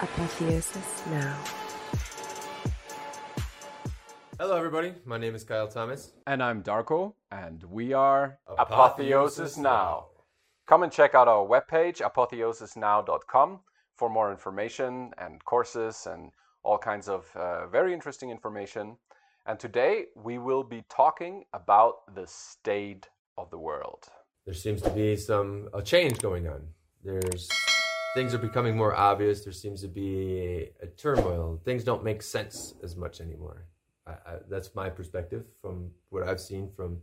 [0.00, 1.38] Apotheosis Now.
[4.38, 4.92] Hello, everybody.
[5.06, 6.12] My name is Kyle Thomas.
[6.26, 10.08] And I'm Darko, and we are Apotheosis Now.
[10.66, 13.60] Come and check out our webpage, apotheosisnow.com,
[13.96, 16.30] for more information and courses and
[16.62, 18.98] all kinds of uh, very interesting information.
[19.46, 23.08] And today we will be talking about the state
[23.38, 24.04] of the world.
[24.44, 26.66] There seems to be some a change going on.
[27.02, 27.48] There's
[28.16, 29.44] things are becoming more obvious.
[29.44, 31.60] There seems to be a, turmoil.
[31.66, 33.66] Things don't make sense as much anymore.
[34.06, 37.02] I, I, that's my perspective from what I've seen from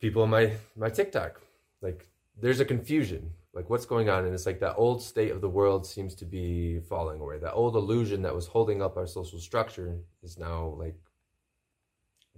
[0.00, 1.40] people on my my TikTok.
[1.80, 2.06] Like
[2.40, 3.32] there's a confusion.
[3.52, 6.24] Like what's going on, and it's like that old state of the world seems to
[6.24, 7.38] be falling away.
[7.38, 10.96] That old illusion that was holding up our social structure is now like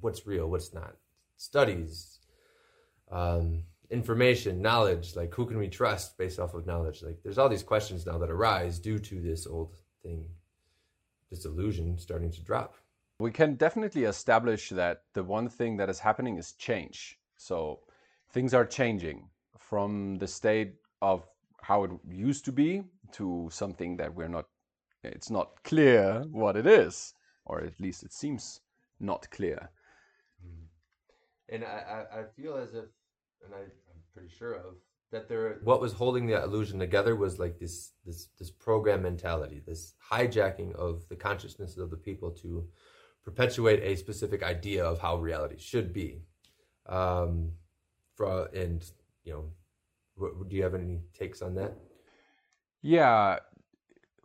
[0.01, 0.97] what's real, what's not.
[1.37, 2.21] Studies,
[3.13, 5.17] um, information, knowledge.
[5.17, 7.03] Like who can we trust based off of knowledge?
[7.03, 10.25] Like there's all these questions now that arise due to this old thing,
[11.31, 12.75] this illusion starting to drop.
[13.21, 17.19] We can definitely establish that the one thing that is happening is change.
[17.37, 17.81] So
[18.33, 19.29] things are changing
[19.59, 21.27] from the state of
[21.63, 24.47] how it used to be to something that we're not,
[25.03, 27.15] it's not clear what it is,
[27.47, 28.61] or at least it seems
[28.99, 29.71] not clear.
[30.43, 31.55] Hmm.
[31.55, 32.87] And I, I, I feel as if,
[33.45, 34.75] and I, I'm pretty sure of,
[35.13, 39.63] that there what was holding that illusion together was like this this this program mentality,
[39.65, 42.67] this hijacking of the consciousness of the people to
[43.25, 46.21] perpetuate a specific idea of how reality should be.
[46.87, 47.53] Um,
[48.17, 48.85] for, and
[49.25, 49.45] you know,
[50.17, 51.73] what, do you have any takes on that?
[52.83, 53.39] Yeah,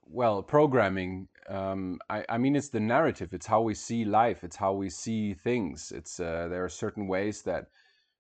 [0.06, 1.28] well, programming.
[1.48, 3.34] Um, I, I, mean, it's the narrative.
[3.34, 4.44] It's how we see life.
[4.44, 5.92] It's how we see things.
[5.96, 7.70] It's uh, there are certain ways that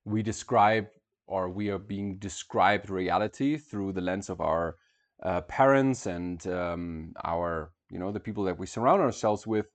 [0.10, 0.88] we describe
[1.28, 4.76] or we are being described reality through the lens of our
[5.24, 9.68] uh, parents and um, our, you know, the people that we surround ourselves with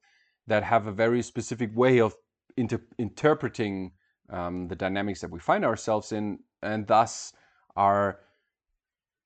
[0.46, 2.14] that have a very specific way of
[2.56, 3.92] inter interpreting
[4.30, 7.32] um, the dynamics that we find ourselves in, and thus
[7.76, 8.20] are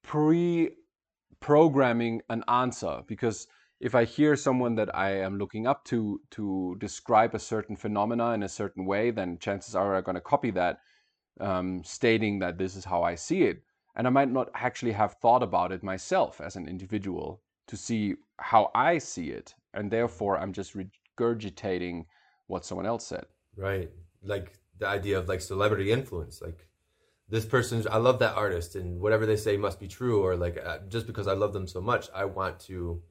[0.02, 3.02] pre-programming an answer.
[3.06, 3.46] Because
[3.80, 8.32] if I hear someone that I am looking up to to describe a certain phenomena
[8.32, 10.80] in a certain way, then chances are I'm going to copy that,
[11.40, 13.62] um, stating that this is how I see it.
[13.96, 18.14] And I might not actually have thought about it myself as an individual to see
[18.38, 19.54] how I see it.
[19.74, 22.04] And therefore, I'm just regurgitating
[22.46, 23.26] what someone else said.
[23.56, 23.90] Right.
[24.22, 26.40] Like the idea of like celebrity influence.
[26.40, 26.68] Like
[27.28, 30.22] this person's, I love that artist and whatever they say must be true.
[30.24, 33.02] Or like uh, just because I love them so much, I want to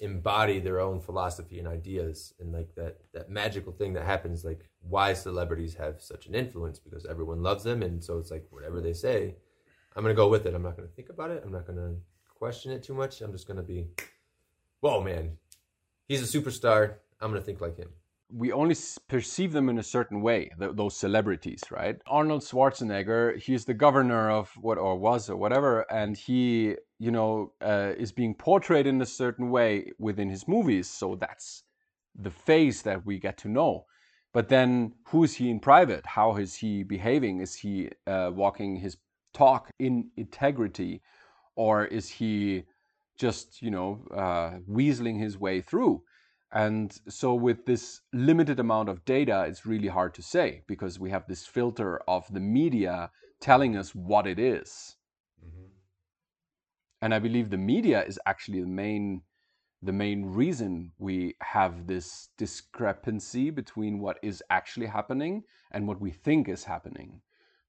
[0.00, 4.60] embody their own philosophy and ideas and like that that magical thing that happens like
[4.80, 7.82] why celebrities have such an influence because everyone loves them.
[7.82, 9.34] And so it's like whatever they say
[9.96, 10.54] i'm gonna go with it.
[10.54, 11.42] I'm not gonna think about it.
[11.44, 11.94] I'm not gonna
[12.28, 13.20] question it too much.
[13.20, 13.88] I'm just gonna be
[14.80, 15.36] whoa man
[16.08, 16.94] he's a superstar.
[17.20, 17.90] I'm to think like him.
[18.30, 18.76] We only
[19.08, 21.96] perceive them in a certain way, th those celebrities, right?
[22.06, 27.52] Arnold Schwarzenegger, he's the governor of what, or was, or whatever, and he, you know,
[27.60, 30.88] uh, is being portrayed in a certain way within his movies.
[30.88, 31.62] So that's
[32.14, 33.86] the face that we get to know.
[34.32, 36.04] But then, who is he in private?
[36.04, 37.40] How is he behaving?
[37.40, 38.98] Is he uh, walking his
[39.32, 41.00] talk in integrity,
[41.56, 42.64] or is he
[43.18, 46.02] just, you know, uh, weaseling his way through?
[46.52, 51.10] And so with this limited amount of data, it's really hard to say because we
[51.10, 53.10] have this filter of the media
[53.40, 54.96] telling us what it is.
[57.00, 59.22] And I believe the media is actually the main
[59.80, 66.10] the main reason we have this discrepancy between what is actually happening and what we
[66.10, 67.20] think is happening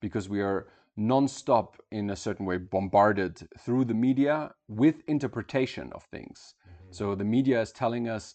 [0.01, 6.03] because we are non-stop in a certain way bombarded through the media with interpretation of
[6.05, 6.55] things.
[6.67, 6.91] Mm-hmm.
[6.91, 8.33] So the media is telling us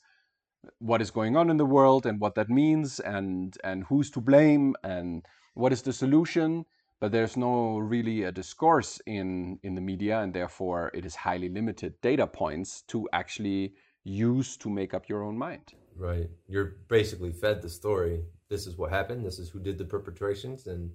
[0.78, 4.20] what is going on in the world and what that means and and who's to
[4.20, 6.64] blame and what is the solution
[7.04, 11.50] but there's no really a discourse in in the media and therefore it is highly
[11.50, 13.74] limited data points to actually
[14.04, 15.74] use to make up your own mind.
[15.96, 16.30] Right.
[16.48, 18.22] You're basically fed the story.
[18.48, 19.22] This is what happened.
[19.22, 20.90] This is who did the perpetrations and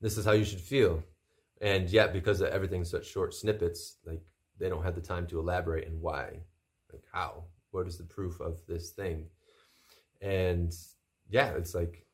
[0.00, 1.02] this is how you should feel.
[1.60, 4.22] And yet because everything's such short snippets like
[4.58, 6.24] they don't have the time to elaborate and why
[6.90, 9.26] like how what is the proof of this thing?
[10.22, 10.72] And
[11.28, 12.06] yeah it's like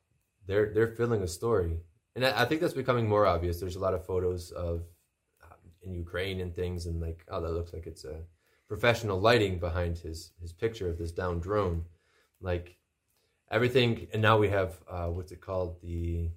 [0.49, 1.78] they're they're filling a story
[2.16, 4.82] and I, I think that's becoming more obvious there's a lot of photos of
[5.44, 8.22] um, in ukraine and things and like oh that looks like it's a
[8.66, 11.84] professional lighting behind his his picture of this down drone
[12.40, 12.76] like
[13.50, 16.30] everything and now we have uh, what's it called the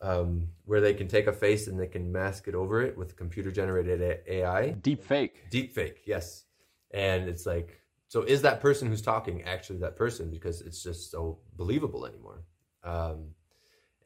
[0.00, 3.16] um, where they can take a face and they can mask it over it with
[3.16, 4.70] computer generated AI.
[4.70, 5.50] Deep fake.
[5.50, 6.44] Deep fake, yes.
[6.92, 10.30] And it's like, so is that person who's talking actually that person?
[10.30, 12.44] Because it's just so believable anymore.
[12.84, 13.34] Um,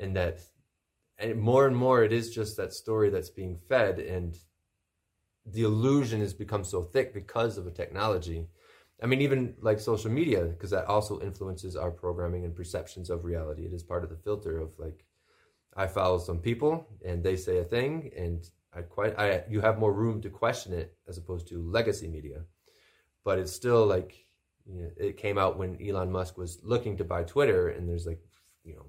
[0.03, 0.41] and that,
[1.19, 4.37] and more and more, it is just that story that's being fed, and
[5.47, 8.47] the illusion has become so thick because of a technology.
[9.03, 13.25] I mean, even like social media, because that also influences our programming and perceptions of
[13.25, 13.65] reality.
[13.65, 15.05] It is part of the filter of like,
[15.77, 19.79] I follow some people and they say a thing, and I quite I you have
[19.79, 22.45] more room to question it as opposed to legacy media,
[23.25, 24.15] but it's still like
[24.67, 28.07] you know, it came out when Elon Musk was looking to buy Twitter, and there's
[28.07, 28.21] like
[28.65, 28.87] you know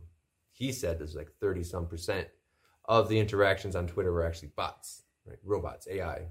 [0.54, 2.28] he said there's like thirty some percent
[2.86, 5.40] of the interactions on Twitter were actually bots, right?
[5.44, 6.28] Robots, AI,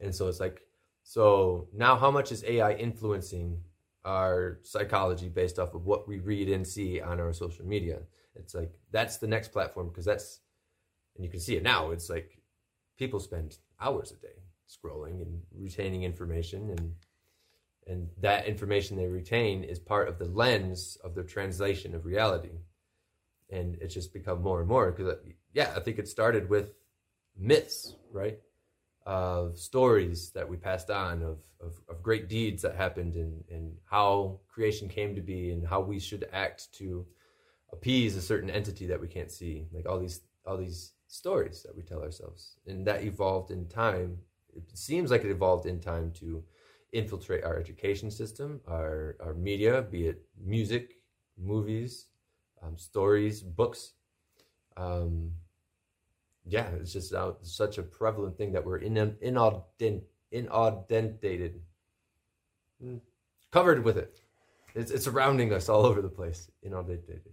[0.00, 0.62] and so it's like
[1.02, 3.60] so now how much is AI influencing
[4.04, 8.00] our psychology based off of what we read and see on our social media?
[8.34, 10.40] It's like that's the next platform because that's
[11.16, 11.90] and you can see it now.
[11.90, 12.38] It's like
[12.96, 16.94] people spend hours a day scrolling and retaining information and
[17.88, 22.50] and that information they retain is part of the lens of their translation of reality
[23.50, 25.16] and it's just become more and more because uh,
[25.52, 26.74] yeah i think it started with
[27.38, 28.38] myths right?
[29.04, 33.72] Of stories that we passed on of, of, of great deeds that happened and, and
[33.88, 37.06] how creation came to be and how we should act to
[37.72, 39.66] appease a certain entity that we can't see.
[39.72, 42.56] Like all these all these stories that we tell ourselves.
[42.66, 44.18] And that evolved in time.
[44.56, 46.42] It seems like it evolved in time to
[46.92, 50.94] infiltrate our education system our our media be it music
[51.36, 52.06] movies
[52.66, 53.92] um, stories books
[54.76, 55.32] um,
[56.46, 60.02] yeah it's just such a prevalent thing that we're in inaudent
[60.32, 61.54] inaudendated
[62.82, 62.96] hmm,
[63.50, 64.20] covered with it
[64.74, 67.32] it's, it's surrounding us all over the place inaudendated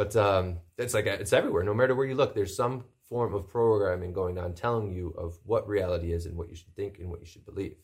[0.00, 1.62] but um, it's like it's everywhere.
[1.62, 5.38] No matter where you look, there's some form of programming going on telling you of
[5.44, 7.76] what reality is and what you should think and what you should believe.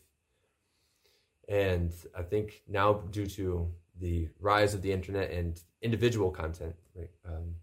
[1.47, 7.09] And I think now, due to the rise of the internet and individual content, right,
[7.27, 7.55] um,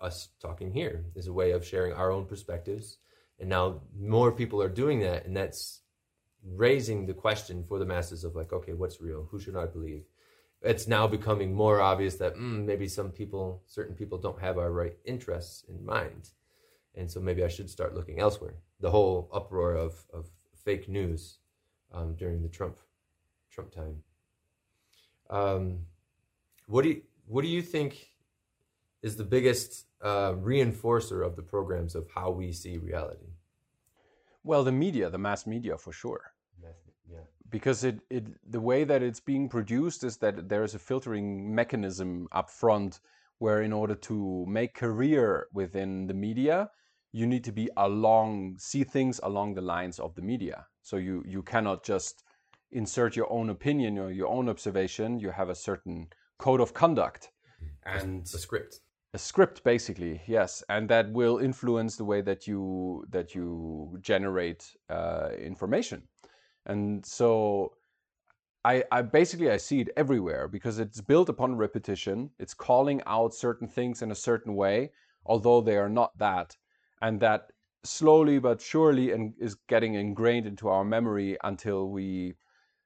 [0.00, 2.98] us talking here is a way of sharing our own perspectives.
[3.38, 5.80] And now more people are doing that, and that's
[6.44, 9.26] raising the question for the masses of like, okay, what's real?
[9.30, 10.04] Who should I believe?
[10.64, 14.72] it's now becoming more obvious that mm, maybe some people, certain people, don't have our
[14.72, 16.30] right interests in mind,
[16.94, 18.54] and so maybe I should start looking elsewhere.
[18.80, 20.26] The whole uproar of of
[20.64, 21.38] fake news
[21.92, 22.78] um, during the Trump
[23.50, 24.02] Trump time.
[25.30, 25.86] Um,
[26.66, 28.10] what do you what do you think
[29.02, 33.32] is the biggest uh, reinforcer of the programs of how we see reality?
[34.42, 36.34] Well, the media, the mass media, for sure
[37.10, 37.24] Yeah.
[37.50, 41.54] because it, it the way that it's being produced is that there is a filtering
[41.54, 43.00] mechanism up front
[43.38, 46.70] where in order to make career within the media
[47.12, 51.22] you need to be along see things along the lines of the media so you
[51.26, 52.24] you cannot just
[52.70, 56.08] insert your own opinion or your own observation you have a certain
[56.38, 57.30] code of conduct
[57.86, 58.80] and a script
[59.12, 64.64] a script basically yes and that will influence the way that you that you generate
[64.90, 66.02] uh, information
[66.66, 67.72] and so
[68.64, 72.30] I, I basically I see it everywhere because it's built upon repetition.
[72.38, 74.92] It's calling out certain things in a certain way,
[75.26, 76.56] although they are not that,
[77.02, 77.50] and that
[77.82, 82.34] slowly but surely and is getting ingrained into our memory until we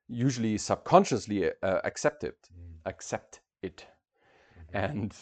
[0.09, 2.75] usually subconsciously uh, accept it, mm.
[2.87, 3.87] accept it,
[4.73, 4.77] mm-hmm.
[4.77, 5.15] and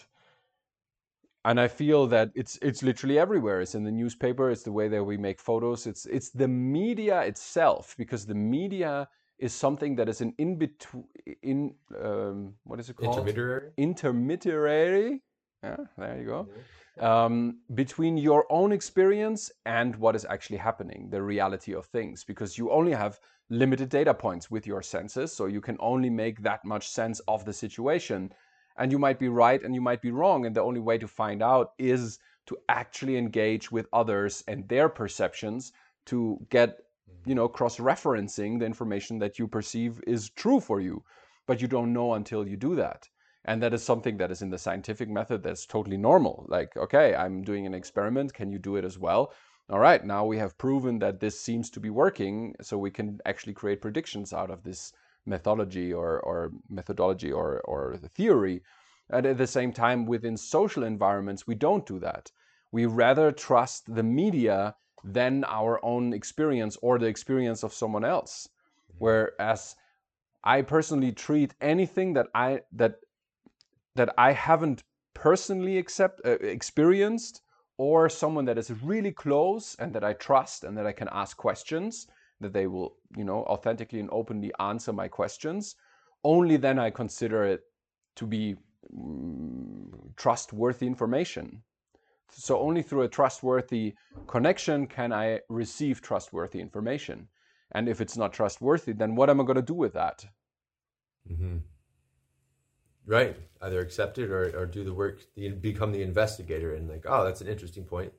[1.45, 3.61] and I feel that it's it's literally everywhere.
[3.61, 4.51] It's in the newspaper.
[4.51, 5.87] It's the way that we make photos.
[5.87, 11.05] It's it's the media itself because the media is something that is an in between
[11.43, 15.23] in um, what is it called intermediary intermediary.
[15.63, 16.49] Yeah, there you go.
[16.99, 22.57] Um, between your own experience and what is actually happening, the reality of things, because
[22.57, 26.65] you only have limited data points with your senses, so you can only make that
[26.65, 28.33] much sense of the situation.
[28.79, 31.09] And you might be right and you might be wrong and the only way to
[31.09, 35.73] find out is to actually engage with others and their perceptions
[36.07, 36.79] to get
[37.25, 41.03] you know cross referencing the information that you perceive is true for you.
[41.47, 43.09] But you don't know until you do that
[43.47, 47.15] and that is something that is in the scientific method that's totally normal like okay
[47.15, 49.33] i'm doing an experiment can you do it as well
[49.71, 53.19] all right now we have proven that this seems to be working so we can
[53.25, 54.93] actually create predictions out of this
[55.27, 58.63] methodology or, or methodology or, or the theory.
[59.11, 62.31] And at the same time, within social environments, we don't do that.
[62.73, 64.75] We rather trust the media
[65.05, 68.49] than our own experience or the experience of someone else.
[68.99, 69.77] Whereas
[70.43, 72.97] I personally treat anything that I that
[73.97, 74.83] that I haven't
[75.15, 77.43] personally accept, uh, experienced
[77.79, 81.37] or someone that is really close and that I trust and that I can ask
[81.37, 82.07] questions,
[82.41, 85.77] that they will, you know, authentically and openly answer my questions,
[86.25, 87.63] only then I consider it
[88.17, 88.57] to be
[88.95, 91.63] mm, trustworthy information.
[92.31, 93.95] So only through a trustworthy
[94.27, 97.29] connection can I receive trustworthy information.
[97.73, 100.25] And if it's not trustworthy, then what am I going to do with that?
[101.31, 101.59] Mm-hmm.
[103.07, 103.37] Right.
[103.63, 105.21] Either accept it or, or do the work,
[105.61, 108.13] become the investigator and like, oh, that's an interesting point.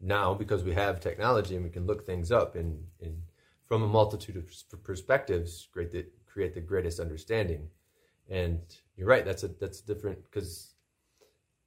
[0.00, 3.22] Now, because we have technology and we can look things up and, and
[3.66, 7.68] from a multitude of perspectives, create the, create the greatest understanding.
[8.30, 8.60] And
[8.96, 9.24] you're right.
[9.24, 10.74] That's a, that's different because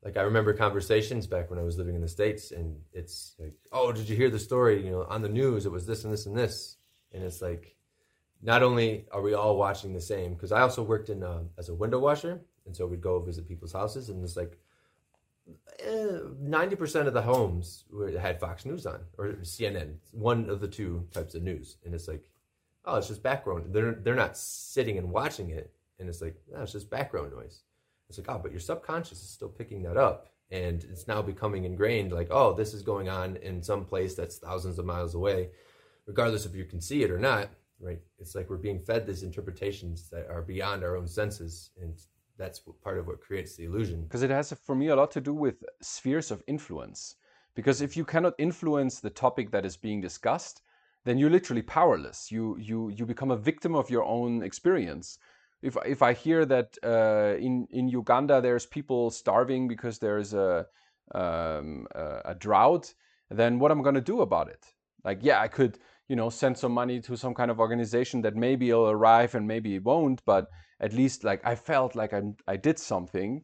[0.04, 3.54] like I remember conversations back when I was living in the States and it's like,
[3.72, 4.84] oh, did you hear the story?
[4.84, 6.78] You know, on the news, it was this and this and this.
[7.12, 7.76] And it's like,
[8.42, 11.70] not only are we all watching the same, because I also worked in uh, as
[11.70, 14.58] a window washer and so we'd go visit people's houses, and it's like
[15.80, 17.86] eh, ninety percent of the homes
[18.20, 22.08] had Fox News on or CNN, one of the two types of news, and it's
[22.08, 22.24] like,
[22.86, 23.74] oh, it's just background.
[23.74, 27.64] They're they're not sitting and watching it, and it's like, oh, it's just background noise.
[28.10, 31.66] It's like, oh, but your subconscious is still picking that up, and it's now becoming
[31.66, 32.12] ingrained.
[32.12, 35.50] Like, oh, this is going on in some place that's thousands of miles away,
[36.06, 37.50] regardless if you can see it or not.
[37.80, 38.00] Right?
[38.20, 42.00] It's like we're being fed these interpretations that are beyond our own senses, and
[42.38, 44.04] that's part of what creates the illusion.
[44.04, 47.16] Because it has, for me, a lot to do with spheres of influence.
[47.56, 50.62] Because if you cannot influence the topic that is being discussed,
[51.06, 52.32] then you're literally powerless.
[52.32, 55.20] You you you become a victim of your own experience.
[55.62, 60.66] If if I hear that uh, in in Uganda there's people starving because there's a
[61.14, 62.94] um, a drought,
[63.30, 64.66] then what am I going to do about it?
[65.04, 68.36] Like, yeah, I could you know send some money to some kind of organization that
[68.36, 70.48] maybe it'll arrive and maybe it won't but
[70.80, 73.44] at least like i felt like I'm, i did something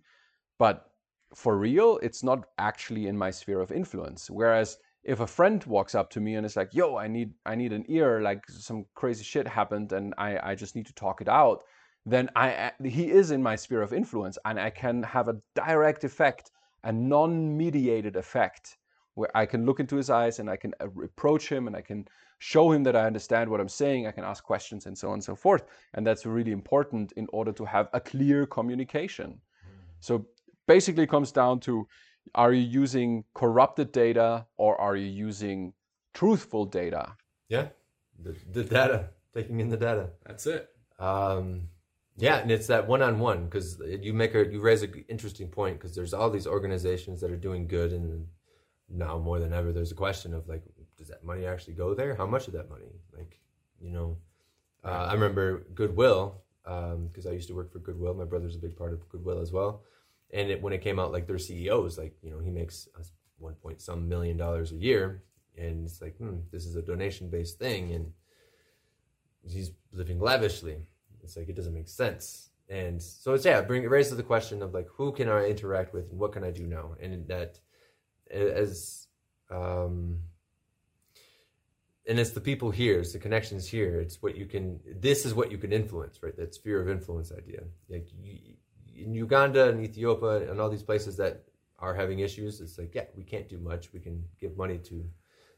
[0.57, 0.89] but
[1.33, 4.29] for real it's not actually in my sphere of influence.
[4.29, 7.55] Whereas if a friend walks up to me and is like yo i need i
[7.55, 11.21] need an ear like some crazy shit happened and i i just need to talk
[11.21, 11.63] it out
[12.05, 16.03] then i he is in my sphere of influence and i can have a direct
[16.03, 16.51] effect
[16.83, 18.77] a non-mediated effect
[19.19, 22.07] where i can look into his eyes and i can approach him and i can
[22.39, 24.07] show him that I understand what I'm saying.
[24.07, 25.63] I can ask questions and so on and so forth.
[25.93, 29.31] And that's really important in order to have a clear communication.
[29.31, 29.71] Mm.
[29.99, 30.25] So
[30.65, 31.87] basically comes down to
[32.35, 35.73] are you using corrupted data or are you using
[36.13, 37.15] truthful data?
[37.49, 37.67] Yeah,
[38.23, 40.11] the, the data, taking in the data.
[40.25, 40.69] That's it.
[40.97, 41.69] Um,
[42.17, 45.95] yeah, and it's that one-on-one because you make a you raise an interesting point because
[45.95, 48.27] there's all these organizations that are doing good, and
[48.89, 50.63] now more than ever, there's a question of like,
[50.97, 52.15] does that money actually go there?
[52.15, 52.91] How much of that money?
[53.15, 53.39] Like,
[53.79, 54.17] you know,
[54.83, 58.13] uh, I remember Goodwill because um, I used to work for Goodwill.
[58.13, 59.83] My brother's a big part of Goodwill as well.
[60.31, 62.87] And it, when it came out, like their CEO was like, you know, he makes
[63.39, 65.23] one point some million dollars a year,
[65.57, 68.11] and it's like, hmm, this is a donation based thing, and
[69.47, 70.77] he's living lavishly.
[71.23, 72.49] It's like it doesn't make sense.
[72.69, 75.93] And so it's yeah, bring it raises the question of like, who can I interact
[75.93, 76.95] with, and what can I do now?
[77.01, 77.59] And that
[78.31, 79.07] as
[79.49, 80.19] um,
[82.07, 83.99] and it's the people here, it's the connections here.
[83.99, 84.79] It's what you can.
[84.99, 86.35] This is what you can influence, right?
[86.35, 87.61] That sphere of influence idea.
[87.87, 88.55] Like you,
[88.95, 91.43] in Uganda and Ethiopia and all these places that
[91.77, 93.93] are having issues, it's like, yeah, we can't do much.
[93.93, 95.05] We can give money to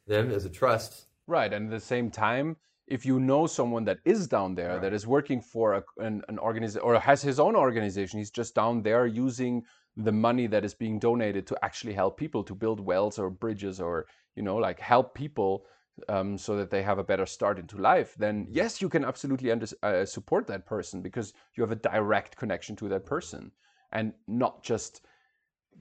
[0.07, 1.07] them as a trust.
[1.25, 4.81] Right, and at the same time, if you know someone that is down there right.
[4.81, 8.53] that is working for a, an, an organization or has his own organization, he's just
[8.53, 9.63] down there using
[9.98, 13.79] the money that is being donated to actually help people to build wells or bridges
[13.79, 14.05] or
[14.36, 15.65] you know like help people
[16.10, 19.51] um, so that they have a better start into life, then yes, you can absolutely
[19.51, 23.51] under, uh, support that person because you have a direct connection to that person
[23.91, 25.01] and not just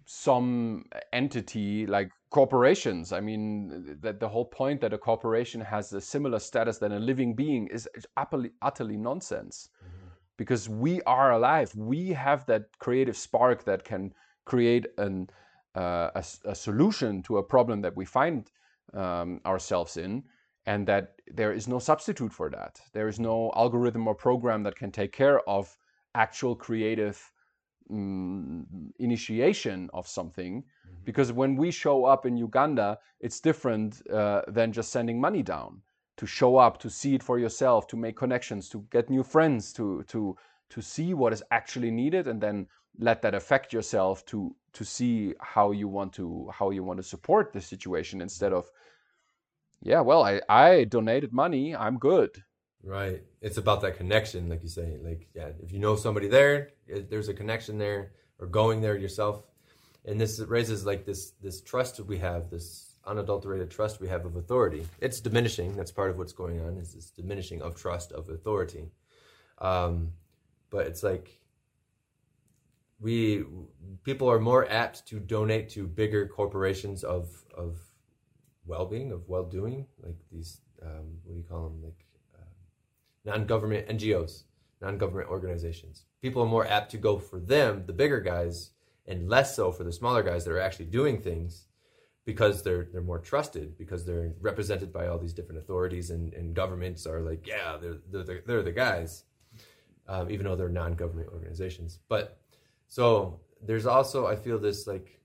[0.06, 3.12] some entity like corporations.
[3.12, 6.98] I mean, that the whole point that a corporation has a similar status than a
[6.98, 9.68] living being is utterly, utterly nonsense.
[9.84, 9.99] Mm-hmm.
[10.40, 14.14] Because we are alive, we have that creative spark that can
[14.46, 15.28] create an,
[15.76, 18.50] uh, a, a solution to a problem that we find
[18.94, 20.24] um, ourselves in,
[20.64, 21.04] and that
[21.38, 22.80] there is no substitute for that.
[22.94, 25.76] There is no algorithm or program that can take care of
[26.14, 27.18] actual creative
[27.90, 28.66] um,
[28.98, 30.62] initiation of something.
[30.62, 31.04] Mm-hmm.
[31.04, 35.82] Because when we show up in Uganda, it's different uh, than just sending money down.
[36.20, 39.72] To show up, to see it for yourself, to make connections, to get new friends,
[39.74, 40.36] to to
[40.68, 42.66] to see what is actually needed, and then
[42.98, 47.02] let that affect yourself to to see how you want to how you want to
[47.02, 48.70] support the situation instead of
[49.82, 51.74] yeah, well, I, I donated money.
[51.74, 52.42] I'm good.
[52.82, 53.22] Right.
[53.40, 54.98] It's about that connection, like you say.
[55.02, 58.96] Like, yeah, if you know somebody there, eh, there's a connection there, or going there
[58.96, 59.42] yourself.
[60.06, 64.36] and this raises like this this trust we have, this unadulterated trust we have of
[64.36, 64.86] authority.
[65.00, 65.76] It's diminishing.
[65.76, 66.76] That's part of what's going on.
[66.78, 68.90] Is this diminishing of trust of authority?
[69.58, 70.12] Um,
[70.70, 71.40] but it's like
[73.00, 73.44] we
[74.04, 77.78] people are more apt to donate to bigger corporations of of
[78.66, 82.04] well-being of well-doing like these um, what do you call them like
[82.38, 82.44] uh,
[83.24, 84.44] non-government ngos
[84.80, 88.70] non-government organizations people are more apt to go for them the bigger guys
[89.06, 91.66] and less so for the smaller guys that are actually doing things
[92.24, 96.54] because they're they're more trusted because they're represented by all these different authorities and, and
[96.54, 99.24] governments are like yeah they're they're, they're the guys
[100.10, 102.00] um, even though they're non-government organizations.
[102.08, 102.38] But
[102.88, 105.20] so there's also I feel this like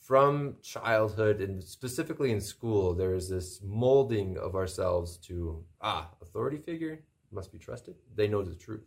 [0.00, 6.56] from childhood and specifically in school there is this molding of ourselves to ah authority
[6.56, 7.94] figure must be trusted.
[8.14, 8.86] They know the truth.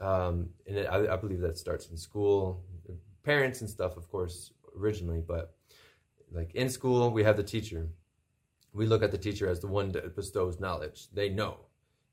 [0.00, 2.64] Um, and it, I, I believe that starts in school
[3.22, 5.54] parents and stuff of course originally but
[6.32, 7.88] like in school we have the teacher.
[8.72, 11.08] We look at the teacher as the one that bestows knowledge.
[11.12, 11.56] They know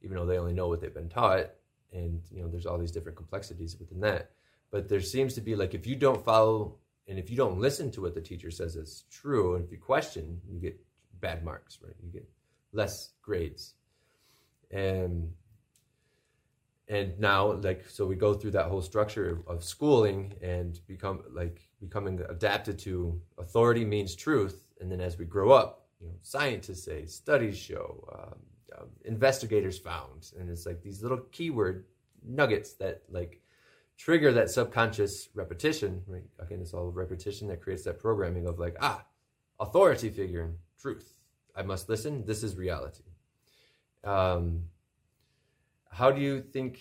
[0.02, 1.52] even though they only know what they've been taught.
[1.94, 4.32] And you know there's all these different complexities within that.
[4.72, 6.76] But there seems to be like if you don't follow
[7.08, 9.78] and if you don't listen to what the teacher says is true and if you
[9.78, 10.80] question you get
[11.22, 11.96] bad marks right?
[12.04, 12.30] You get
[12.74, 13.74] less grades.
[14.70, 15.34] And
[16.90, 21.62] and now like so we go through that whole structure of, schooling and become like
[21.80, 24.64] becoming adapted to authority means truth.
[24.80, 29.78] And then as we grow up you know scientists say studies show um, um, investigators
[29.78, 30.32] found.
[30.40, 31.86] And it's like these little keyword
[32.26, 33.42] nuggets that like
[33.98, 36.24] trigger that subconscious repetition right?
[36.40, 39.04] Again it's all repetition that creates that programming of like ah
[39.60, 41.14] authority figure and truth.
[41.56, 42.24] I must listen.
[42.26, 43.04] This is reality.
[44.04, 44.64] Um,
[45.92, 46.80] how do you think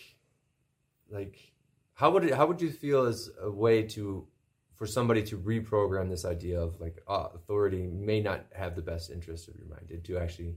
[1.10, 1.52] like
[1.94, 4.26] how would it how would you feel as a way to
[4.74, 9.10] for somebody to reprogram this idea of like ah, authority may not have the best
[9.10, 10.54] interest of your mind and to actually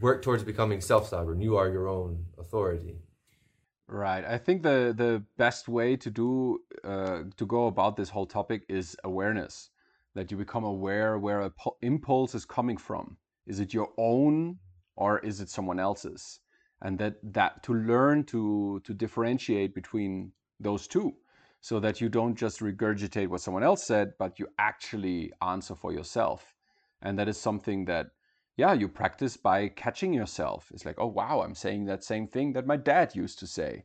[0.00, 1.40] work towards becoming self-sovereign.
[1.40, 2.96] You are your own authority.
[3.88, 4.24] Right.
[4.24, 8.64] I think the the best way to do uh, to go about this whole topic
[8.68, 9.70] is awareness.
[10.14, 13.18] That you become aware where a impulse is coming from.
[13.46, 14.58] Is it your own
[14.96, 16.40] or is it someone else's?
[16.82, 21.14] And that that to learn to to differentiate between those two,
[21.60, 25.92] so that you don't just regurgitate what someone else said, but you actually answer for
[25.92, 26.54] yourself.
[27.02, 28.08] And that is something that
[28.56, 30.70] yeah, you practice by catching yourself.
[30.72, 33.84] It's like, oh, wow, I'm saying that same thing that my dad used to say.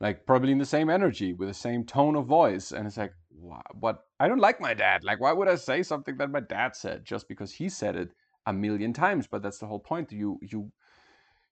[0.00, 2.72] Like, probably in the same energy, with the same tone of voice.
[2.72, 4.06] And it's like, what?
[4.18, 5.04] I don't like my dad.
[5.04, 8.12] Like, why would I say something that my dad said just because he said it
[8.46, 9.26] a million times?
[9.26, 10.10] But that's the whole point.
[10.12, 10.72] You, you,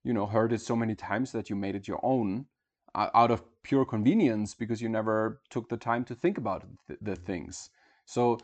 [0.04, 2.46] you know, heard it so many times that you made it your own
[2.94, 6.98] uh, out of pure convenience because you never took the time to think about th-
[7.02, 7.70] the things.
[8.06, 8.38] So,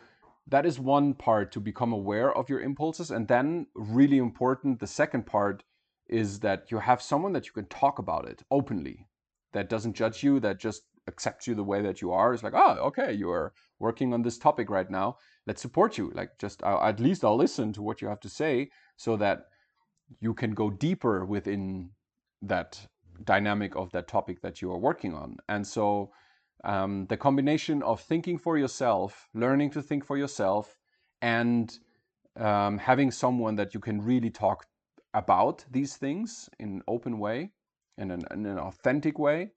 [0.46, 3.10] that is one part to become aware of your impulses.
[3.10, 5.64] And then really important the second part
[6.06, 9.08] is that you have someone that you can talk about it openly
[9.52, 12.34] that doesn't judge you that just accepts you the way that you are.
[12.34, 15.16] It's like oh okay you are working on this topic right now.
[15.46, 16.12] Let's support you.
[16.14, 19.46] Like just uh, at least i'll listen to what you have to say so that
[20.20, 21.90] you can go deeper within
[22.42, 22.86] that
[23.24, 26.10] dynamic of that topic that you are working on and so
[26.64, 30.78] um, the combination of thinking for yourself, learning to think for yourself,
[31.20, 31.78] and
[32.36, 34.66] um, having someone that you can really talk
[35.12, 37.50] about these things in an open way,
[37.98, 39.50] in an, in an authentic way.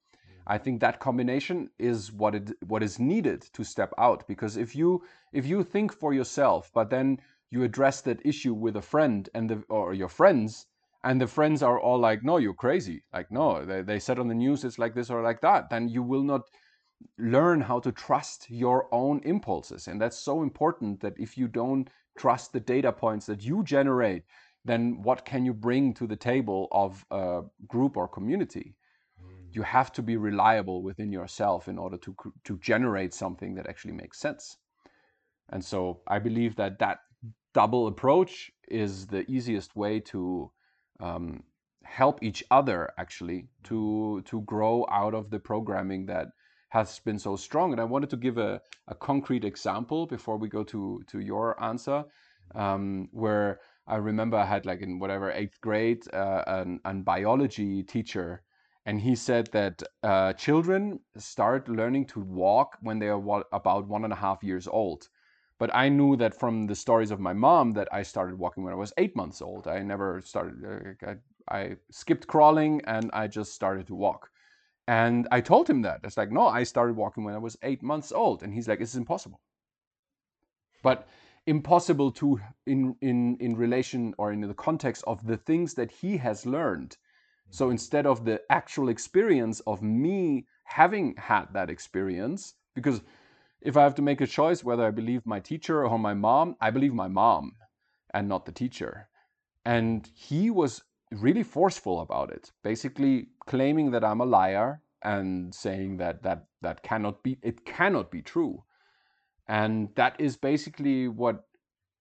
[0.45, 4.77] I think that combination is what it what is needed to step out because if
[4.77, 9.29] you if you think for yourself but then you address that issue with a friend
[9.33, 10.65] and the or your friends
[11.03, 14.27] and the friends are all like no you're crazy like no they, they said on
[14.27, 16.41] the news it's like this or like that then you will not
[17.17, 19.87] learn how to trust your own impulses.
[19.87, 24.23] And that's so important that if you don't trust the data points that you generate,
[24.65, 28.75] then what can you bring to the table of a group or community?
[29.23, 29.55] Mm.
[29.55, 33.93] You have to be reliable within yourself in order to, to generate something that actually
[33.93, 34.57] makes sense.
[35.49, 36.99] And so I believe that that
[37.61, 38.51] double approach
[38.83, 40.51] is the easiest way to
[40.99, 41.43] um,
[41.83, 46.27] help each other actually to to grow out of the programming that
[46.69, 47.71] has been so strong.
[47.71, 51.47] And I wanted to give a, a concrete example before we go to, to your
[51.63, 52.03] answer,
[52.53, 57.83] um, where I remember I had like in whatever eighth grade uh, an, an biology
[57.83, 58.43] teacher,
[58.85, 64.03] and he said that uh, children start learning to walk when they are about one
[64.03, 65.07] and a half years old.
[65.59, 68.73] But I knew that from the stories of my mom that I started walking when
[68.73, 69.67] I was eight months old.
[69.67, 70.55] I never started.
[70.63, 74.29] Uh, I, I skipped crawling and I just started to walk.
[74.87, 76.01] And I told him that.
[76.03, 78.43] It's like, no, I started walking when I was eight months old.
[78.43, 79.41] And he's like, this is impossible.
[80.83, 81.07] But
[81.47, 86.17] impossible to in in in relation or in the context of the things that he
[86.17, 86.97] has learned.
[87.49, 93.01] So instead of the actual experience of me having had that experience, because
[93.61, 96.55] if I have to make a choice whether I believe my teacher or my mom,
[96.61, 97.53] I believe my mom
[98.13, 99.09] and not the teacher.
[99.65, 105.97] And he was really forceful about it, basically claiming that I'm a liar and saying
[105.97, 108.63] that that that cannot be it cannot be true.
[109.47, 111.43] And that is basically what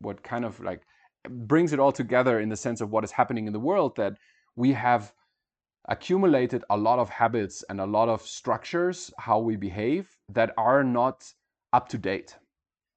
[0.00, 0.82] what kind of like
[1.28, 4.16] brings it all together in the sense of what is happening in the world that
[4.54, 5.12] we have
[5.88, 10.82] accumulated a lot of habits and a lot of structures how we behave that are
[10.82, 11.24] not
[11.72, 12.36] up to date.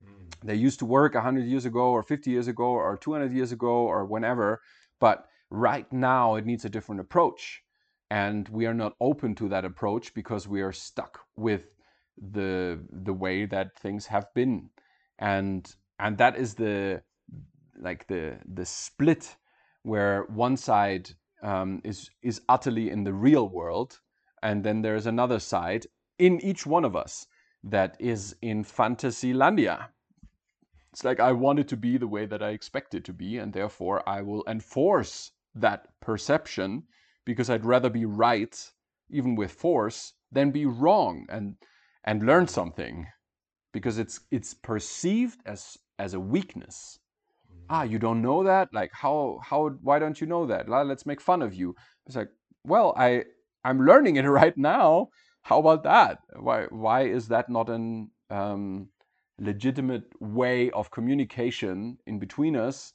[0.03, 0.33] Mm.
[0.43, 3.67] They used to work 100 years ago or 50 years ago or 200 years ago
[3.67, 4.61] or whenever,
[4.99, 7.63] but right now it needs a different approach.
[8.11, 11.75] And we are not open to that approach because we are stuck with
[12.17, 14.69] the the way that things have been.
[15.19, 17.03] And and that is the
[17.79, 19.35] like the the split
[19.83, 21.11] where one side
[21.43, 23.99] um, is is utterly in the real world,
[24.41, 25.85] and then there's another side
[26.17, 27.27] in each one of us
[27.63, 29.87] that is in Fantasylandia.
[30.91, 33.37] It's like I want it to be the way that I expect it to be,
[33.37, 36.83] and therefore I will enforce that perception
[37.25, 38.71] because I'd rather be right,
[39.09, 41.55] even with force, than be wrong and
[42.03, 43.07] and learn something
[43.71, 46.99] because it's it's perceived as as a weakness.
[47.69, 48.73] Ah, you don't know that?
[48.73, 50.67] Like how how why don't you know that?
[50.69, 51.75] Let's make fun of you.
[52.07, 52.29] It's like,
[52.63, 53.25] well, I
[53.63, 55.09] I'm learning it right now
[55.49, 56.19] how about that?
[56.39, 58.89] Why why is that not an um,
[59.39, 62.93] legitimate way of communication in between us?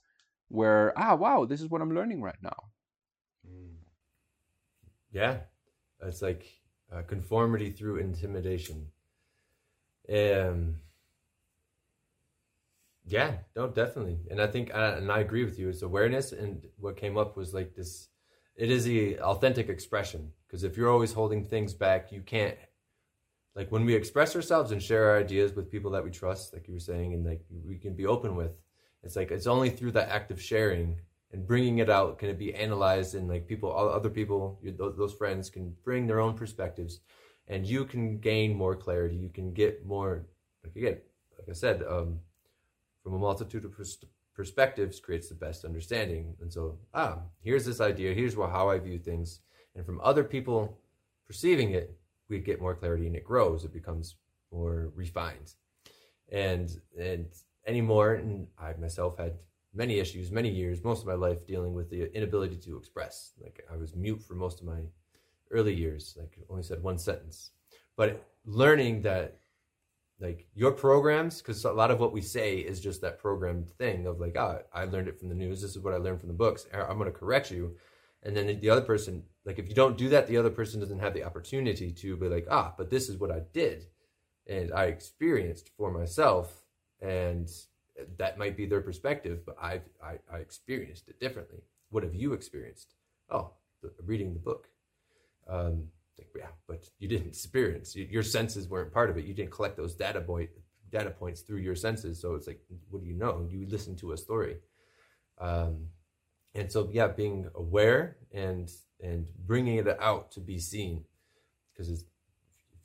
[0.49, 2.61] Where ah wow, this is what I'm learning right now.
[3.45, 3.75] Mm.
[5.11, 5.38] Yeah,
[6.01, 6.47] it's like
[6.93, 8.87] uh, conformity through intimidation.
[10.09, 10.77] Um,
[13.05, 15.71] yeah, no, definitely, and I think, uh, and I agree with you.
[15.71, 18.11] It's awareness, and what came up was like this.
[18.57, 22.57] It is the authentic expression because if you're always holding things back, you can't.
[23.57, 26.67] Like when we express ourselves and share our ideas with people that we trust, like
[26.69, 28.53] you were saying, and like we can be open with,
[29.03, 31.01] it's like it's only through that act of sharing
[31.33, 35.51] and bringing it out can it be analyzed and like people, other people, those friends
[35.51, 37.01] can bring their own perspectives,
[37.49, 39.17] and you can gain more clarity.
[39.17, 40.27] You can get more,
[40.62, 40.99] like again,
[41.38, 42.21] like I said, um,
[43.03, 43.73] from a multitude of
[44.35, 46.35] perspectives creates the best understanding.
[46.40, 48.14] And so, ah, here's this idea.
[48.14, 49.40] Here's how I view things
[49.75, 50.79] and from other people
[51.27, 51.97] perceiving it,
[52.29, 53.64] we get more clarity and it grows.
[53.64, 54.16] It becomes
[54.53, 55.55] more refined.
[56.31, 57.27] And and
[57.66, 59.35] anymore, and I myself had
[59.75, 63.33] many issues, many years, most of my life dealing with the inability to express.
[63.42, 64.81] Like I was mute for most of my
[65.51, 67.51] early years, like only said one sentence.
[67.97, 69.38] But learning that
[70.20, 74.07] like your programs, because a lot of what we say is just that programmed thing
[74.07, 75.61] of like, ah, oh, I learned it from the news.
[75.61, 76.66] This is what I learned from the books.
[76.72, 77.77] I'm going to correct you.
[78.22, 80.98] And then the other person like if you don't do that the other person doesn't
[80.98, 83.87] have the opportunity to be like ah but this is what i did
[84.46, 86.62] and i experienced for myself.
[87.00, 87.50] And
[88.18, 91.62] that might be their perspective but i i, I experienced it differently.
[91.90, 92.94] What have you experienced?
[93.31, 94.68] Oh the, reading the book.
[95.48, 99.24] Um like, yeah but you didn't experience your senses weren't part of it.
[99.24, 100.50] You didn't collect those data point
[100.90, 102.20] data points through your senses.
[102.20, 103.46] So it's like what do you know?
[103.48, 104.57] You listen to a story.
[105.38, 105.88] Um
[106.55, 108.70] and so yeah being aware and
[109.03, 111.05] and bringing it out to be seen.
[111.72, 112.03] Because if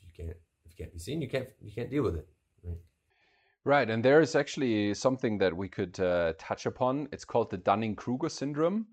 [0.03, 2.27] you can't if you can't be seen you can't you can't deal with it
[2.63, 2.77] right?
[3.63, 7.09] Right and there is actually something that we could uh, touch upon.
[7.11, 8.87] It's called the dunning-kruger syndrome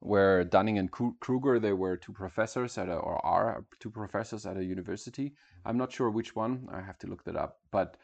[0.00, 4.56] where dunning and kruger they were two professors at a, or are two professors at
[4.56, 5.34] a university.
[5.64, 6.68] I'm not sure which one.
[6.70, 7.58] I have to look that up.
[7.70, 7.96] But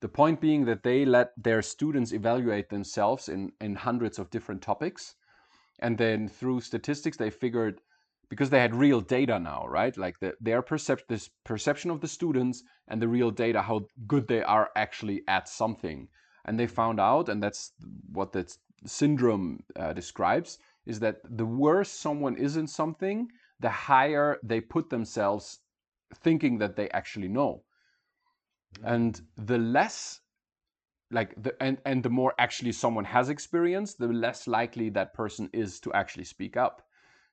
[0.00, 4.62] the point being that they let their students evaluate themselves in, in hundreds of different
[4.62, 5.16] topics.
[5.80, 7.80] And then through statistics they figured
[8.28, 9.96] because they had real data now right?
[9.96, 14.28] Like the, their perception this perception of the students and the real data how good
[14.28, 16.08] they are actually at something.
[16.44, 17.72] And they found out and that's
[18.12, 20.58] what that syndrome uh, describes
[20.90, 23.28] is that the worse someone is in something
[23.60, 25.60] the higher they put themselves
[26.24, 27.62] thinking that they actually know.
[28.74, 28.94] Mm-hmm.
[28.94, 30.20] And the less
[31.10, 35.50] like the and and the more actually someone has experience the less likely that person
[35.52, 36.82] is to actually speak up.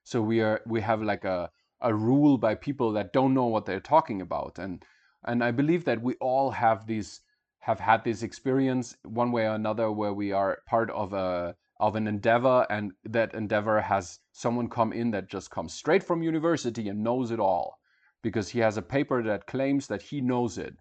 [0.04, 3.66] So we are we have like a a rule by people that don't know what
[3.66, 4.58] they're talking about.
[4.58, 4.84] And
[5.24, 7.20] and i believe that we all have these
[7.60, 11.94] have had this experience one way or another where we are part of a of
[11.94, 16.88] an endeavor and that endeavor has someone come in that just comes straight from university
[16.88, 17.78] and knows it all
[18.22, 20.74] because he has a paper that claims that he knows it.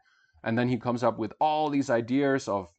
[0.44, 2.74] And then he comes up with all these ideas of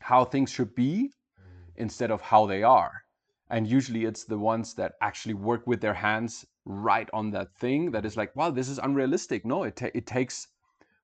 [0.00, 1.72] how things should be mm.
[1.76, 3.02] instead of how they are.
[3.50, 7.92] And usually it's the ones that actually work with their hands right on that thing
[7.92, 9.44] that is like, wow, this is unrealistic.
[9.44, 10.48] No, it, ta- it takes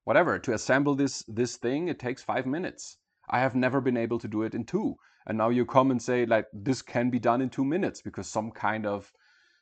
[0.04, 1.88] whatever to assemble this this thing.
[1.88, 2.98] It takes five minutes.
[3.30, 4.96] I have never been able to do it in two.
[5.26, 8.26] And now you come and say like this can be done in two minutes because
[8.26, 9.12] some kind of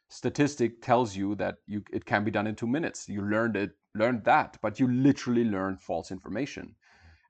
[0.09, 3.09] statistic tells you that you it can be done in two minutes.
[3.09, 6.75] You learned it, learned that, but you literally learned false information.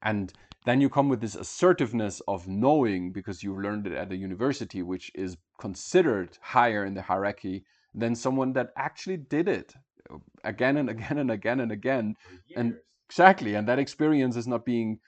[0.03, 0.33] And
[0.65, 4.83] then you come with this assertiveness of knowing because you learned it at a university,
[4.83, 7.65] which is considered higher in the hierarchy
[7.95, 9.75] than someone that actually did it
[10.11, 12.17] uh, again and again and again and again.
[12.57, 12.77] And
[13.09, 15.01] exactly, and that experience is not being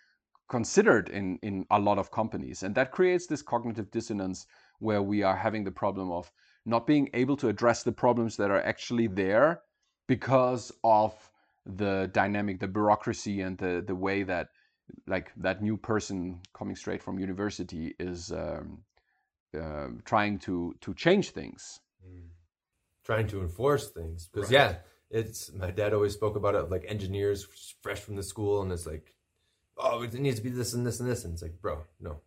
[0.49, 4.47] considered in in a lot of companies, and that creates this cognitive dissonance
[4.79, 6.31] where we are having the problem of
[6.67, 9.63] not being able to address the problems that are actually there
[10.07, 11.15] because of
[11.67, 14.49] the dynamic, the bureaucracy, and the the way that
[15.07, 18.83] like that new person coming straight from university is um,
[19.59, 22.29] uh, trying to to change things mm.
[23.05, 24.61] trying to enforce things because Right.
[24.61, 24.77] yeah
[25.11, 27.47] it's my dad always spoke about it like engineers
[27.83, 29.15] fresh from the school and it's like
[29.77, 31.25] oh it needs to be this and this and this.
[31.25, 32.21] And it's like bro no.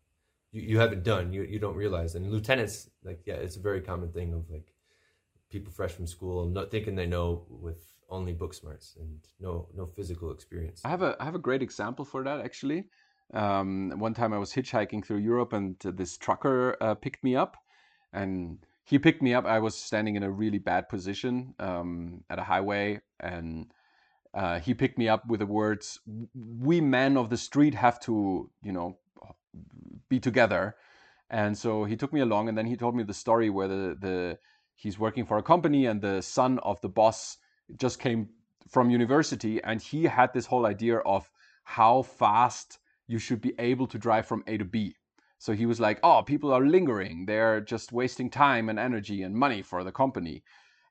[0.53, 1.33] You, you haven't done.
[1.33, 2.15] You, you don't realize.
[2.15, 4.73] And lieutenants like yeah it's a very common thing of like
[5.51, 9.85] people fresh from school not thinking they know with only book smarts and no no
[9.85, 10.81] physical experience.
[10.85, 12.85] I have a I have a great example for that actually.
[13.33, 17.57] Um, one time I was hitchhiking through Europe and this trucker uh, picked me up,
[18.13, 19.45] and he picked me up.
[19.45, 23.67] I was standing in a really bad position um, at a highway, and
[24.37, 25.99] uh, he picked me up with the words,
[26.35, 28.97] "We men of the street have to, you know,
[30.09, 30.75] be together."
[31.29, 33.97] And so he took me along, and then he told me the story where the
[33.99, 34.39] the
[34.75, 37.37] he's working for a company, and the son of the boss
[37.77, 38.29] just came
[38.69, 41.31] from university and he had this whole idea of
[41.63, 44.95] how fast you should be able to drive from A to B.
[45.39, 47.25] So he was like, "Oh, people are lingering.
[47.25, 50.43] They're just wasting time and energy and money for the company."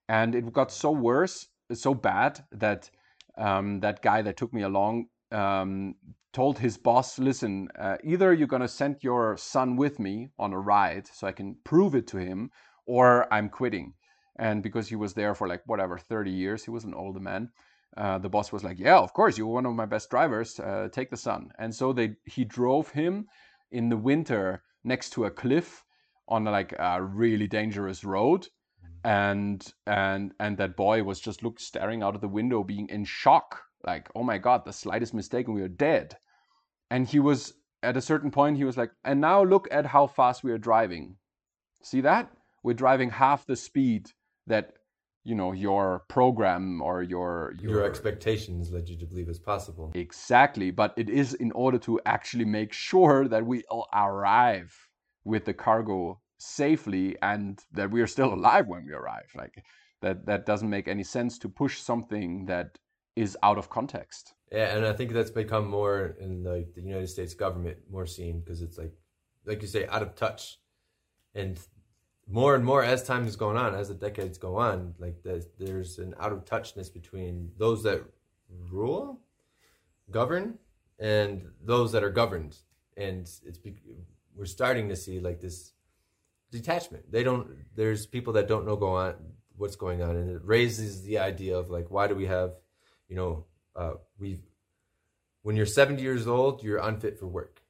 [0.08, 2.90] And it got so worse, so bad that
[3.36, 5.94] um, that guy that took me along um,
[6.32, 10.58] told his boss, "Listen, uh, either you're gonna send your son with me on a
[10.60, 12.50] ride so I can prove it to him,
[12.86, 13.94] or I'm quitting."
[14.38, 17.50] And because he was there for like whatever 30 years, he was an older man.
[17.96, 20.60] Uh, the boss was like, "Yeah, of course, you're one of my best drivers.
[20.60, 23.26] Uh, take the son." And so they he drove him
[23.70, 25.84] in the winter next to a cliff
[26.28, 28.48] on like a really dangerous road,
[29.06, 33.04] and and and that boy was just look staring out of the window, being in
[33.04, 36.16] shock, like, "Oh my God, the slightest mistake and we are dead."
[36.90, 40.08] And he was at a certain point, he was like, "And now look at how
[40.08, 41.16] fast we are driving.
[41.84, 42.32] See that?
[42.64, 44.10] We're driving half the speed
[44.48, 44.72] that."
[45.28, 50.70] You know your program or your your expectations led you to believe is possible Exactly,
[50.70, 54.72] but it is in order to actually make sure that we all arrive
[55.24, 59.30] with the cargo safely and that we are still alive when we arrive.
[59.34, 59.64] Like
[60.02, 62.78] that that doesn't make any sense to push something that
[63.16, 64.34] is out of context.
[64.52, 68.40] Yeah, and I think that's become more in like the United States government more seen
[68.40, 68.92] because it's like,
[69.44, 70.58] like you say, out of touch,
[71.34, 71.58] and
[72.28, 75.46] more and more as time is going on, as the decades go on, like there's,
[75.58, 78.04] there's an out of touchness between those that
[78.70, 79.20] rule,
[80.10, 80.58] govern,
[80.98, 82.56] and those that are governed,
[82.96, 83.58] and it's
[84.36, 85.72] we're starting to see like this
[86.56, 87.10] detachment.
[87.10, 87.48] They don't.
[87.74, 89.14] There's people that don't know go on
[89.56, 92.54] what's going on, and it raises the idea of like, why do we have,
[93.08, 94.40] you know, uh, we
[95.42, 97.62] when you're 70 years old, you're unfit for work.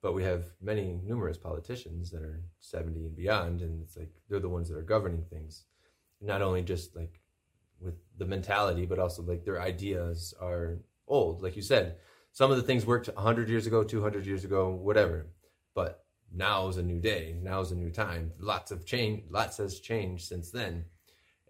[0.00, 4.40] But we have many numerous politicians that are 70 and beyond, and it's like they're
[4.40, 5.64] the ones that are governing things.
[6.20, 7.20] Not only just like
[7.80, 11.42] with the mentality, but also like their ideas are old.
[11.42, 11.96] Like you said,
[12.32, 15.26] some of the things worked 100 years ago, 200 years ago, whatever.
[15.74, 17.36] But now is a new day.
[17.42, 18.32] Now is a new time.
[18.38, 19.24] Lots of change.
[19.30, 20.84] Lots has changed since then,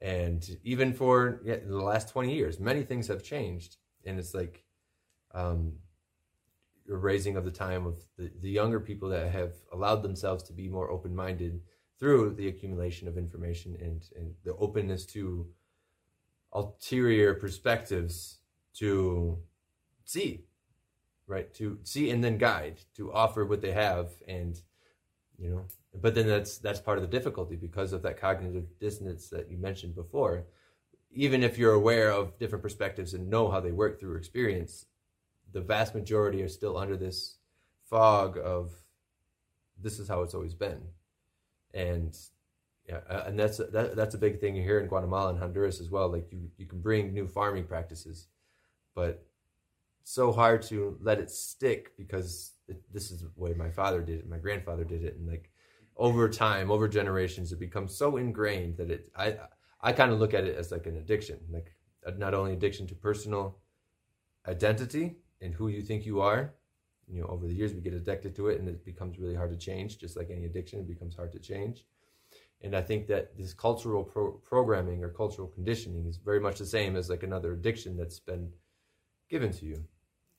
[0.00, 3.76] and even for yeah, the last 20 years, many things have changed.
[4.04, 4.64] And it's like
[5.32, 5.72] um,
[6.90, 10.52] a raising of the time of the, the younger people that have allowed themselves to
[10.52, 11.62] be more open minded
[11.98, 15.46] through the accumulation of information and, and the openness to
[16.52, 18.38] ulterior perspectives
[18.74, 19.38] to
[20.04, 20.44] see,
[21.26, 21.52] right?
[21.54, 24.60] To see and then guide, to offer what they have and
[25.38, 25.64] you know
[26.00, 29.56] but then that's that's part of the difficulty because of that cognitive dissonance that you
[29.58, 30.44] mentioned before
[31.12, 34.87] even if you're aware of different perspectives and know how they work through experience
[35.52, 37.38] the vast majority are still under this
[37.88, 38.72] fog of
[39.80, 40.82] this is how it's always been
[41.72, 42.16] and
[42.88, 45.90] Yeah, uh, and that's that, that's a big thing here in Guatemala and Honduras as
[45.90, 46.08] well.
[46.12, 48.28] Like you, you can bring new farming practices,
[48.94, 49.24] but
[50.04, 54.20] so hard to let it stick because it, this is the way my father did
[54.20, 55.50] it, my grandfather did it, and like
[55.96, 59.10] over time, over generations, it becomes so ingrained that it.
[59.16, 59.36] I
[59.80, 61.74] I kind of look at it as like an addiction, like
[62.16, 63.58] not only addiction to personal
[64.46, 66.54] identity and who you think you are.
[67.06, 69.50] You know, over the years we get addicted to it, and it becomes really hard
[69.50, 69.98] to change.
[69.98, 71.84] Just like any addiction, it becomes hard to change.
[72.62, 76.66] And I think that this cultural pro- programming or cultural conditioning is very much the
[76.66, 78.50] same as like another addiction that's been
[79.28, 79.84] given to you.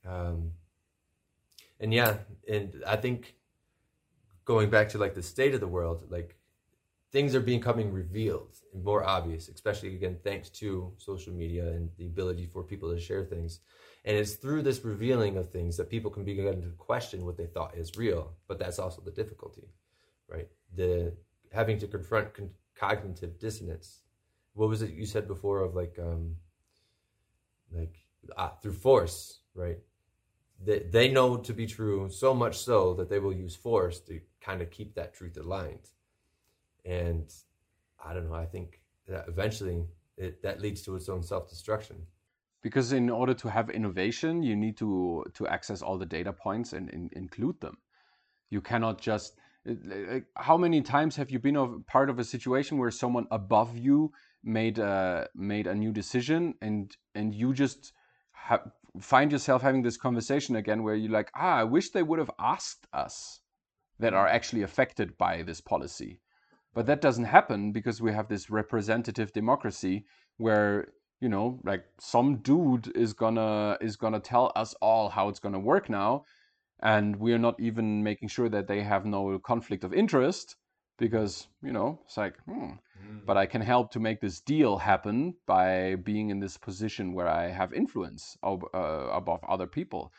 [0.08, 0.52] Um,
[1.80, 3.36] and yeah, and I think
[4.46, 6.36] going back to like the state of the world, like
[7.12, 12.06] things are becoming revealed and more obvious, especially again thanks to social media and the
[12.06, 13.60] ability for people to share things.
[14.06, 17.48] And it's through this revealing of things that people can begin to question what they
[17.48, 18.34] thought is real.
[18.48, 19.68] But that's also the difficulty,
[20.30, 20.48] right?
[20.76, 21.14] The
[21.52, 24.02] having to confront con- cognitive dissonance.
[24.54, 26.36] What was it you said before of like, um,
[27.72, 27.96] like
[28.38, 29.80] ah, through force, right?
[30.64, 34.22] They, they know to be true so much so that they will use force to
[34.42, 35.90] kind of keep that truth aligned.
[36.86, 37.32] And
[38.04, 38.36] I don't know.
[38.36, 39.86] I think that eventually
[40.18, 41.98] it, that leads to its own self destruction.
[42.62, 46.74] Because in order to have innovation, you need to to access all the data points
[46.74, 47.78] and, and include them.
[48.50, 49.36] You cannot just
[50.36, 54.12] how many times have you been a part of a situation where someone above you
[54.44, 57.92] made a made a new decision and and you just
[58.32, 58.64] ha-
[59.02, 62.32] find yourself having this conversation again where you're like ah i wish they would have
[62.40, 63.42] asked us
[64.00, 66.20] that are actually affected by this policy.
[66.74, 70.06] But that doesn't happen because we have this representative democracy
[70.38, 70.88] where
[71.22, 75.60] you know like some dude is gonna is gonna tell us all how it's gonna
[75.60, 76.26] work now
[76.82, 80.58] and we are not even making sure that they have no conflict of interest
[80.98, 83.26] because you know it's like hmm, mm.
[83.26, 87.28] but i can help to make this deal happen by being in this position where
[87.28, 90.12] i have influence ob- uh, above other people.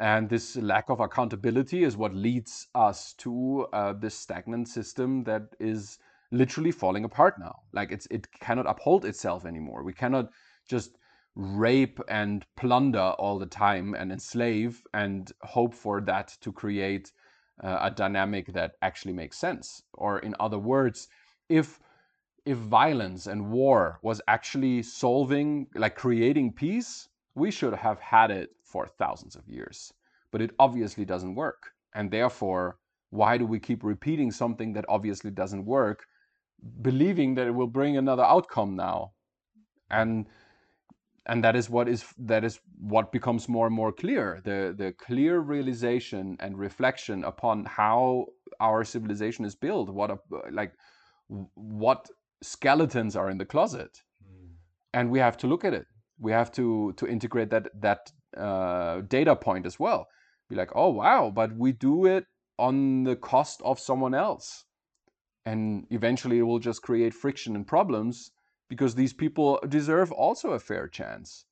[0.00, 5.42] And this lack of accountability is what leads us to uh, this stagnant system that
[5.58, 5.98] is
[6.30, 7.62] literally falling apart now.
[7.72, 9.82] Like it's it cannot uphold itself anymore.
[9.82, 10.30] We cannot
[10.68, 10.98] just
[11.34, 17.12] rape and plunder all the time and enslave and hope for that to create
[17.62, 19.82] uh, a dynamic that actually makes sense.
[19.94, 21.08] Or in other words
[21.48, 21.80] if
[22.44, 28.50] if violence and war was actually solving like creating peace we should have had it
[28.64, 29.92] for thousands of years.
[30.32, 31.72] But it obviously doesn't work.
[31.94, 32.78] And therefore
[33.10, 36.06] why do we keep repeating something that obviously doesn't work
[36.82, 39.12] believing that it will bring another outcome now?
[39.90, 40.26] And
[41.28, 44.40] and that is what is that is what becomes more and more clear.
[44.44, 48.26] The the clear realization and reflection upon how
[48.60, 50.18] our civilization is built what a,
[50.50, 50.72] like
[51.54, 52.08] what
[52.42, 53.90] skeletons are in the closet.
[54.24, 54.48] Mm.
[54.94, 55.86] and we have to look at it.
[56.18, 60.08] We have to to integrate that that uh, data point as well.
[60.48, 62.24] Be like oh wow but we do it
[62.58, 64.64] on the cost of someone else.
[65.44, 68.32] And eventually it will just create friction and problems
[68.68, 71.46] because these people deserve also a fair chance.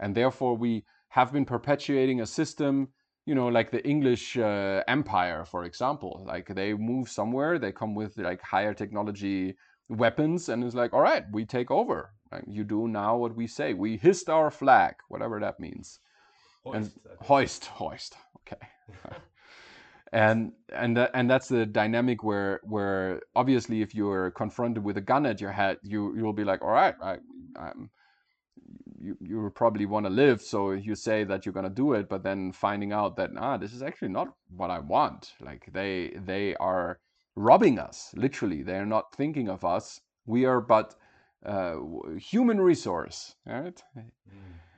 [0.00, 2.88] And therefore, we have been perpetuating a system,
[3.26, 6.24] you know, like the English uh, Empire, for example.
[6.26, 9.54] Like they move somewhere, they come with like higher technology
[9.88, 12.12] weapons, and it's like, all right, we take over.
[12.46, 13.74] You do now what we say.
[13.74, 16.00] We hissed our flag, whatever that means.
[16.64, 16.76] Hoist.
[16.76, 18.16] And hoist, hoist.
[18.40, 18.66] Okay.
[20.12, 25.00] and and that, and that's the dynamic where where obviously if you're confronted with a
[25.00, 27.16] gun at your head you you'll be like all right I,
[27.58, 27.90] I'm,
[29.00, 32.08] you you probably want to live so you say that you're going to do it
[32.08, 35.32] but then finding out that ah this is actually not what I want.
[35.40, 37.00] Like they they are
[37.34, 38.62] robbing us literally.
[38.62, 40.00] They're not thinking of us.
[40.26, 40.94] We are but
[41.44, 41.76] uh,
[42.18, 43.82] human resource right?
[43.96, 44.06] Mm,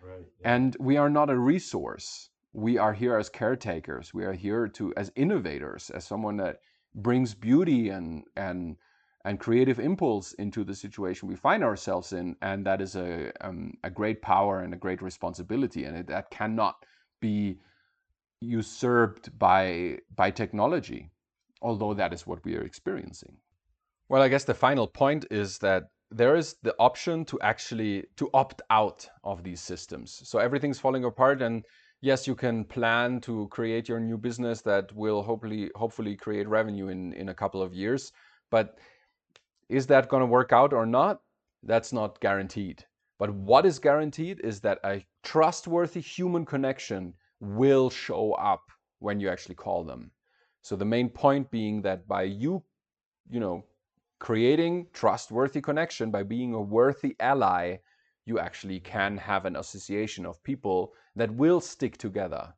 [0.03, 0.55] right yeah.
[0.55, 4.15] and we are not a resource we are here as caretakers.
[4.15, 6.61] We are here to as innovators as someone that
[6.95, 8.77] brings beauty and and
[9.25, 13.73] and creative impulse into the situation we find ourselves in and that is a um,
[13.83, 16.77] a great power and a great responsibility and it, that cannot
[17.21, 17.59] be
[18.41, 21.11] usurped by by technology
[21.63, 23.37] although that is what we are experiencing.
[24.09, 28.31] Well i guess the final point is that there is the option to actually to
[28.33, 30.21] opt out of these systems.
[30.25, 31.65] So everything's falling apart and
[32.05, 36.89] yes, you can plan to create your new business that will hopefully hopefully create revenue
[36.89, 38.13] in in a couple of years,
[38.51, 38.79] but
[39.69, 41.23] is that going to work out or not?
[41.63, 42.85] That's not guaranteed.
[43.19, 48.63] But what is guaranteed is that a trustworthy human connection will show up
[48.99, 50.11] when you actually call them.
[50.63, 52.63] So the main point being that by you,
[53.31, 53.65] you know,
[54.19, 57.77] creating trustworthy connection by being a worthy ally,
[58.27, 62.55] you actually can have an association of people that will stick together,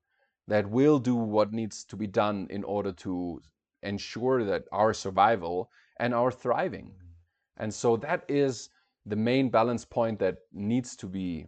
[0.47, 3.41] that will do what needs to be done in order to
[3.83, 6.93] ensure that our survival and our thriving.
[7.57, 8.69] And so that is
[9.07, 11.47] the main balance point that needs to be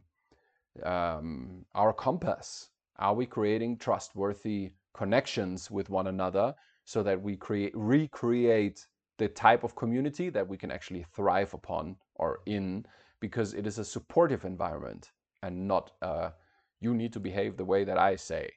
[0.84, 2.70] um, our compass.
[2.98, 6.54] Are we creating trustworthy connections with one another
[6.84, 8.86] so that we create recreate
[9.18, 12.84] the type of community that we can actually thrive upon or in
[13.20, 15.10] because it is a supportive environment
[15.42, 16.30] and not uh,
[16.80, 18.50] you need to behave the way that I say.